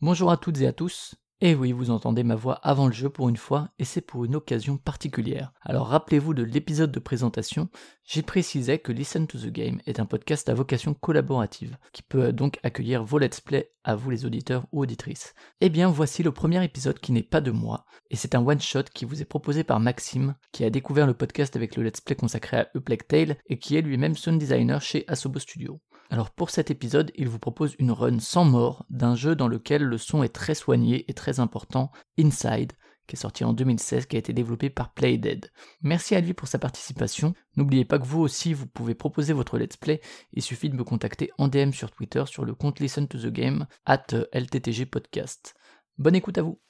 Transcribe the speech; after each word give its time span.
Bonjour 0.00 0.30
à 0.30 0.36
toutes 0.36 0.60
et 0.60 0.66
à 0.68 0.72
tous. 0.72 1.16
Et 1.40 1.56
oui, 1.56 1.72
vous 1.72 1.90
entendez 1.90 2.22
ma 2.22 2.36
voix 2.36 2.54
avant 2.62 2.86
le 2.86 2.92
jeu 2.92 3.10
pour 3.10 3.28
une 3.28 3.36
fois, 3.36 3.70
et 3.80 3.84
c'est 3.84 4.00
pour 4.00 4.24
une 4.24 4.36
occasion 4.36 4.76
particulière. 4.76 5.52
Alors 5.60 5.88
rappelez-vous 5.88 6.34
de 6.34 6.44
l'épisode 6.44 6.92
de 6.92 7.00
présentation, 7.00 7.68
j'ai 8.04 8.22
précisé 8.22 8.78
que 8.78 8.92
Listen 8.92 9.26
to 9.26 9.38
the 9.38 9.50
Game 9.50 9.80
est 9.86 9.98
un 9.98 10.06
podcast 10.06 10.48
à 10.48 10.54
vocation 10.54 10.94
collaborative, 10.94 11.76
qui 11.92 12.04
peut 12.04 12.32
donc 12.32 12.60
accueillir 12.62 13.02
vos 13.02 13.18
let's 13.18 13.40
play 13.40 13.72
à 13.82 13.96
vous 13.96 14.10
les 14.10 14.24
auditeurs 14.24 14.68
ou 14.70 14.82
auditrices. 14.82 15.34
Eh 15.60 15.68
bien 15.68 15.88
voici 15.88 16.22
le 16.22 16.30
premier 16.30 16.64
épisode 16.64 17.00
qui 17.00 17.10
n'est 17.10 17.24
pas 17.24 17.40
de 17.40 17.50
moi, 17.50 17.84
et 18.08 18.14
c'est 18.14 18.36
un 18.36 18.46
one-shot 18.46 18.84
qui 18.94 19.04
vous 19.04 19.20
est 19.20 19.24
proposé 19.24 19.64
par 19.64 19.80
Maxime, 19.80 20.36
qui 20.52 20.62
a 20.62 20.70
découvert 20.70 21.08
le 21.08 21.14
podcast 21.14 21.56
avec 21.56 21.74
le 21.74 21.82
let's 21.82 22.00
play 22.00 22.14
consacré 22.14 22.56
à 22.56 22.70
A 22.72 22.96
Tale, 23.08 23.36
et 23.46 23.58
qui 23.58 23.74
est 23.74 23.82
lui-même 23.82 24.16
sound 24.16 24.38
designer 24.38 24.80
chez 24.80 25.02
Asobo 25.08 25.40
Studio. 25.40 25.80
Alors 26.10 26.30
pour 26.30 26.50
cet 26.50 26.70
épisode, 26.70 27.12
il 27.16 27.28
vous 27.28 27.38
propose 27.38 27.74
une 27.78 27.92
run 27.92 28.18
sans 28.18 28.44
mort 28.44 28.86
d'un 28.88 29.14
jeu 29.14 29.36
dans 29.36 29.48
lequel 29.48 29.82
le 29.82 29.98
son 29.98 30.22
est 30.22 30.34
très 30.34 30.54
soigné 30.54 31.04
et 31.08 31.14
très 31.14 31.38
important, 31.38 31.90
Inside, 32.18 32.72
qui 33.06 33.16
est 33.16 33.18
sorti 33.18 33.44
en 33.44 33.52
2016, 33.52 34.06
qui 34.06 34.16
a 34.16 34.18
été 34.18 34.32
développé 34.32 34.70
par 34.70 34.92
Playdead. 34.92 35.50
Merci 35.82 36.14
à 36.14 36.20
lui 36.20 36.34
pour 36.34 36.48
sa 36.48 36.58
participation. 36.58 37.34
N'oubliez 37.56 37.84
pas 37.84 37.98
que 37.98 38.06
vous 38.06 38.20
aussi, 38.20 38.54
vous 38.54 38.66
pouvez 38.66 38.94
proposer 38.94 39.32
votre 39.32 39.58
let's 39.58 39.76
play. 39.76 40.00
Il 40.32 40.42
suffit 40.42 40.70
de 40.70 40.76
me 40.76 40.84
contacter 40.84 41.30
en 41.38 41.48
DM 41.48 41.72
sur 41.72 41.90
Twitter 41.90 42.24
sur 42.26 42.44
le 42.44 42.54
compte 42.54 42.80
Listen 42.80 43.08
to 43.08 43.18
the 43.18 43.32
Game 43.32 43.66
at 43.84 44.06
LTTG 44.32 44.86
Podcast. 44.86 45.54
Bonne 45.98 46.14
écoute 46.14 46.38
à 46.38 46.42
vous. 46.42 46.60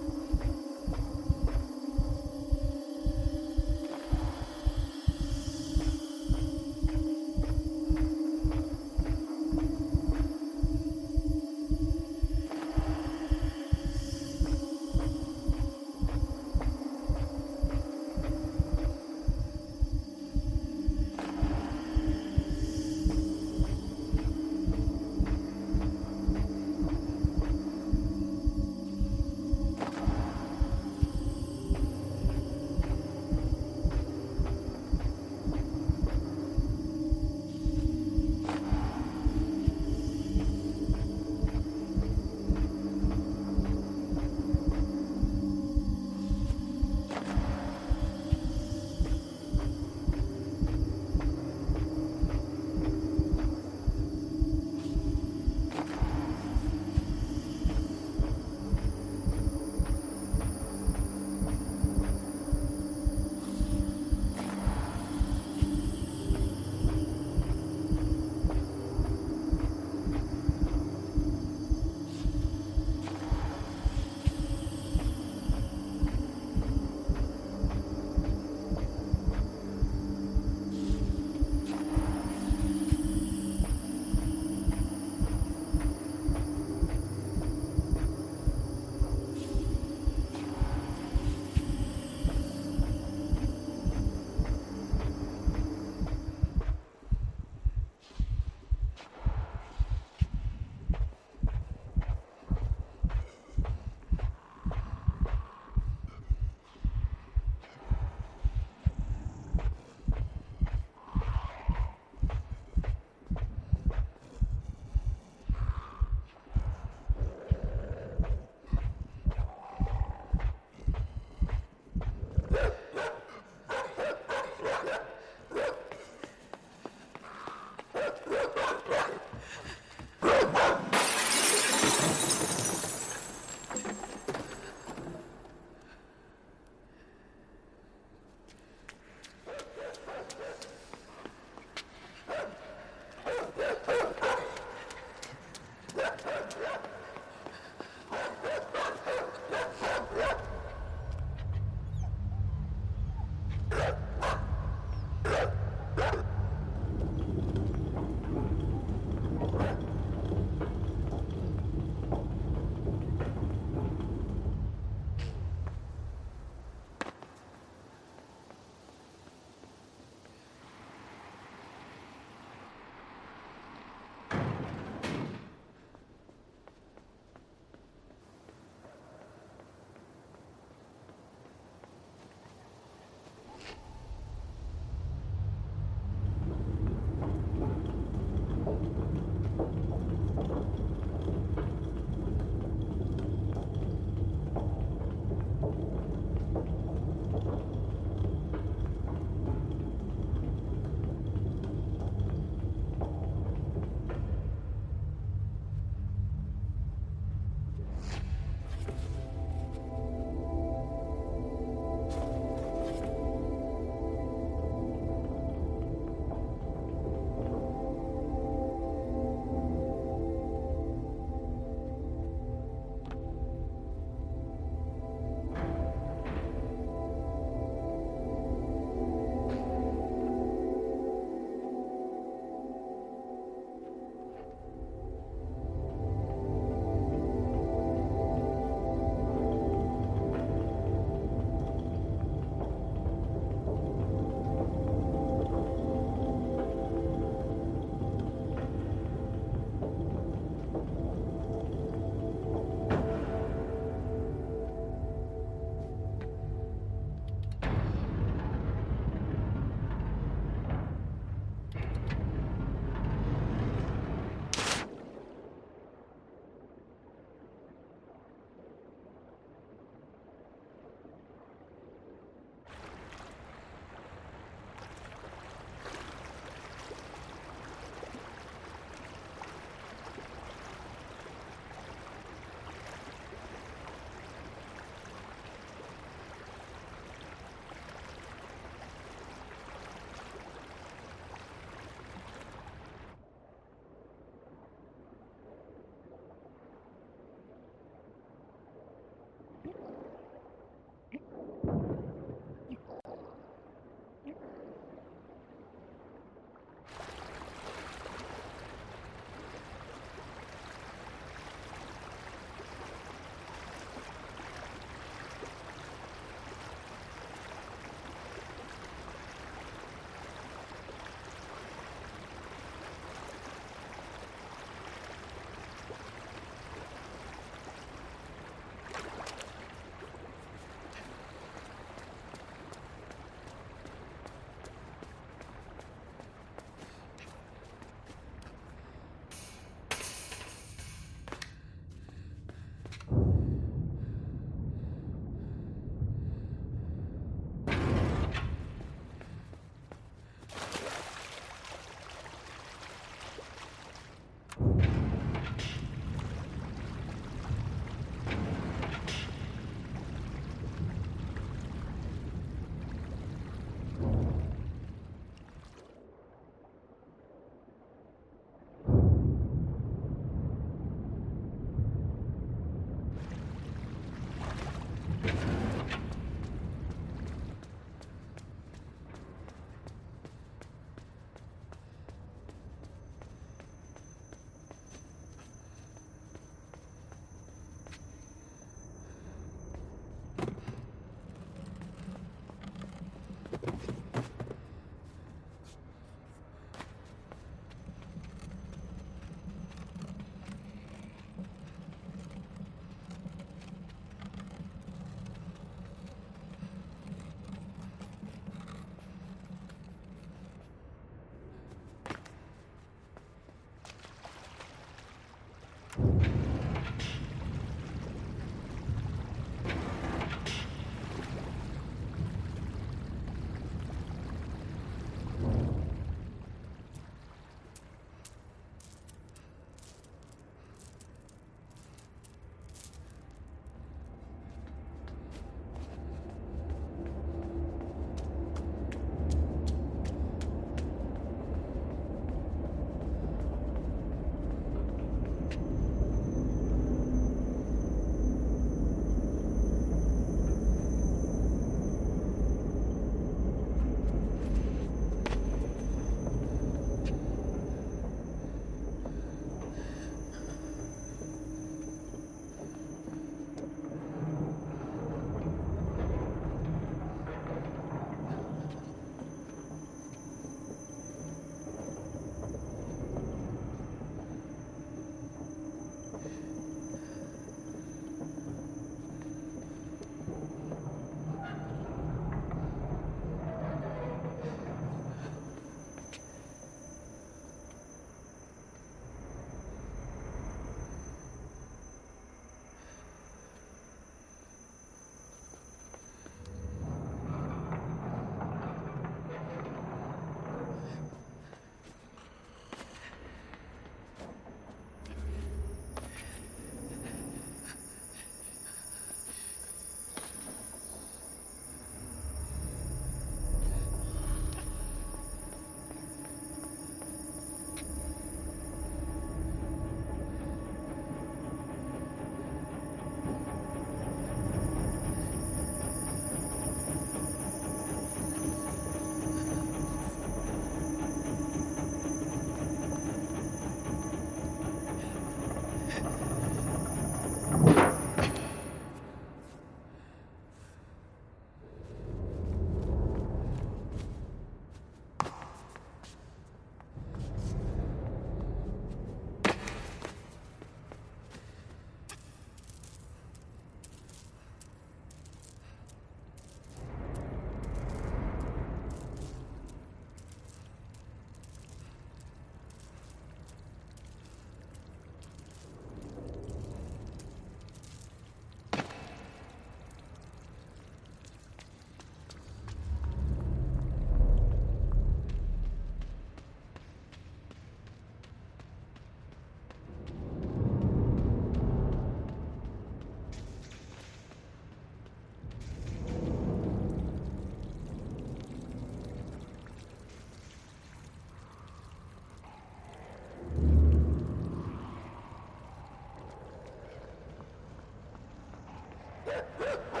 Ha 599.71 599.77
ha 599.77 599.97
ha! 599.97 600.00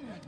Yeah. 0.00 0.27